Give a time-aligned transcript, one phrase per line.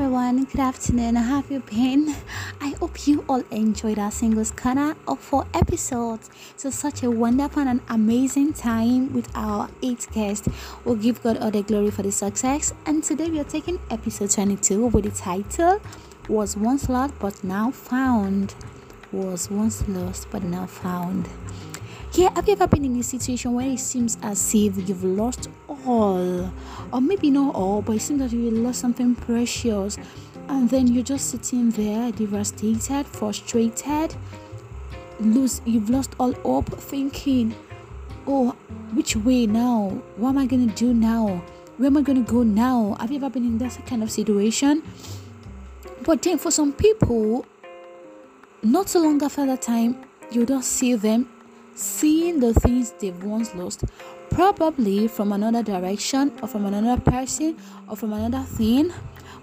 [0.00, 1.14] everyone, good afternoon.
[1.14, 2.16] How have you been?
[2.62, 6.30] I hope you all enjoyed our singles corner of four episodes.
[6.56, 10.48] So such a wonderful and amazing time with our eight guests.
[10.86, 12.72] We'll give God all the glory for the success.
[12.86, 15.82] And today we are taking episode 22 with the title
[16.30, 18.54] Was Once Lost But Now Found.
[19.12, 21.28] Was once lost but now found.
[22.14, 25.48] Yeah, have you ever been in a situation where it seems as if you've lost
[25.86, 26.52] all,
[26.92, 29.98] or maybe not all, but it seems that you lost something precious,
[30.48, 34.14] and then you're just sitting there devastated, frustrated,
[35.20, 37.54] lose you've lost all hope, thinking,
[38.26, 38.54] "Oh,
[38.94, 40.02] which way now?
[40.16, 41.42] What am I gonna do now?
[41.76, 44.82] Where am I gonna go now?" Have you ever been in that kind of situation?
[46.04, 47.44] But then, for some people,
[48.62, 49.96] not so long after that time,
[50.32, 51.28] you don't see them
[51.74, 53.84] seeing the things they've once lost,
[54.30, 57.56] probably from another direction or from another person
[57.88, 58.92] or from another thing.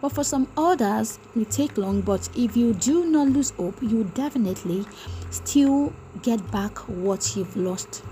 [0.00, 2.02] But for some others, it may take long.
[2.02, 4.84] But if you do not lose hope, you definitely
[5.30, 8.02] still get back what you've lost.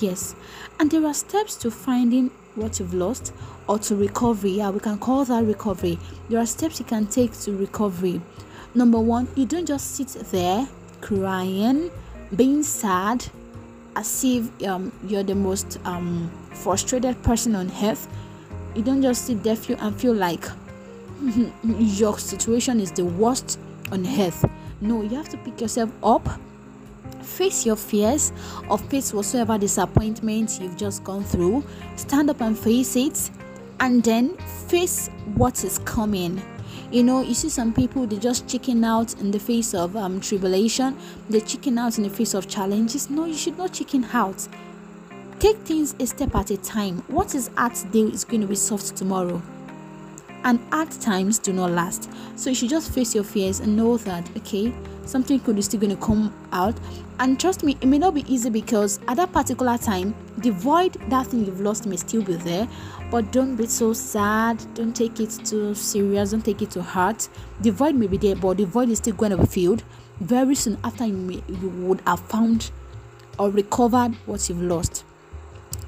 [0.00, 0.34] Yes,
[0.80, 3.32] and there are steps to finding what you've lost
[3.68, 4.52] or to recovery.
[4.52, 5.98] Yeah, we can call that recovery.
[6.28, 8.20] There are steps you can take to recovery.
[8.74, 10.66] Number one, you don't just sit there
[11.02, 11.90] crying,
[12.34, 13.26] being sad,
[13.96, 18.08] as if um, you're the most um, frustrated person on earth.
[18.74, 20.44] You don't just sit there feel and feel like
[21.62, 23.58] your situation is the worst
[23.90, 24.44] on earth.
[24.80, 26.26] No, you have to pick yourself up,
[27.22, 28.32] face your fears,
[28.68, 31.64] or face whatsoever disappointment you've just gone through.
[31.96, 33.30] Stand up and face it,
[33.80, 34.36] and then
[34.68, 36.42] face what is coming
[36.92, 40.20] you know you see some people they just chicken out in the face of um,
[40.20, 40.96] tribulation.
[41.30, 43.08] They chicken out in the face of challenges.
[43.08, 44.46] No you should not chicken out.
[45.38, 47.02] Take things a step at a time.
[47.08, 49.42] What is hard today is going to be soft tomorrow.
[50.44, 52.10] And hard times do not last.
[52.36, 54.74] So you should just face your fears and know that okay
[55.06, 56.74] something good is still going to come out.
[57.18, 60.94] And trust me it may not be easy because at that particular time the void
[61.08, 62.68] that thing you've lost may still be there
[63.10, 64.62] but don't be so sad.
[64.74, 66.30] Don't take it too serious.
[66.30, 67.28] Don't take it to heart.
[67.60, 69.82] The void may be there but the void is still going to be filled.
[70.20, 72.70] Very soon after you, may, you would have found
[73.38, 75.04] or recovered what you've lost.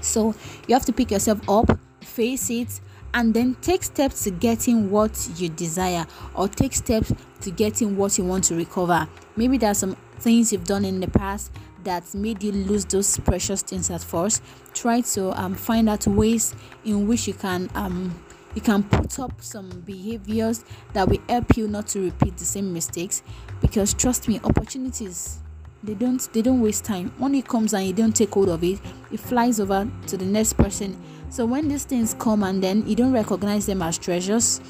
[0.00, 0.34] So
[0.66, 2.81] you have to pick yourself up face it
[3.12, 8.16] and then take steps to getting what you desire or take steps to getting what
[8.19, 9.09] you want to recover.
[9.37, 11.53] Maybe there are some things you've done in the past
[11.84, 14.43] that made you lose those precious things at first.
[14.72, 18.15] Try to um, find out ways in which you can um,
[18.55, 22.73] you can put up some behaviors that will help you not to repeat the same
[22.73, 23.23] mistakes
[23.61, 25.39] because trust me opportunities
[25.83, 28.62] they don't they don't waste time when it comes and you don't take hold of
[28.62, 28.78] it
[29.11, 30.97] it flies over to the next person
[31.34, 34.61] so when these things come and then you don't recognize them as treasures,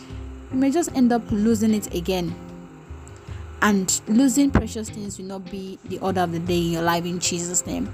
[0.51, 2.35] you may just end up losing it again.
[3.65, 7.07] And losing precious things will not be the order of the day in your life
[7.07, 7.91] in Jesus' name.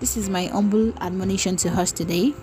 [0.00, 2.34] This is my humble admonition to us today.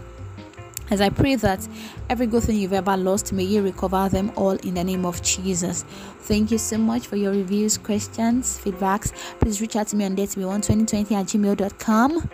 [0.89, 1.67] As I pray that
[2.09, 5.21] every good thing you've ever lost, may you recover them all in the name of
[5.21, 5.83] Jesus.
[6.21, 9.11] Thank you so much for your reviews, questions, feedbacks.
[9.41, 12.29] Please reach out to me on dateme12020 at gmail.com.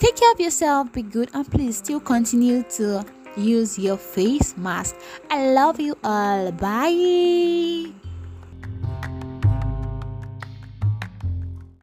[0.00, 3.06] Take care of yourself, be good, and please still continue to
[3.36, 4.96] use your face mask.
[5.30, 6.50] I love you all.
[6.50, 8.07] Bye.